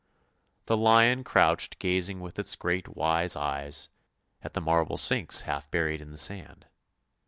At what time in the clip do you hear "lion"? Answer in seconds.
0.77-1.23